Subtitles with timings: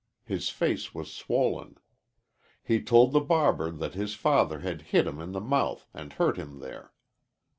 [0.23, 1.77] His face was swollen.
[2.63, 6.37] He told the barber that his father had hit him in the mouth and hurt
[6.37, 6.91] him there.